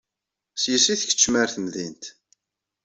[0.61, 2.03] S-yes i tkeččem ar temdint.